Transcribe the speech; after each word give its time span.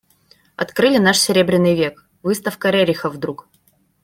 Открыли 0.55 0.97
наш 0.97 1.19
Серебряный 1.19 1.75
век, 1.75 2.07
выставка 2.23 2.71
Рериха 2.71 3.07
вдруг. 3.07 3.47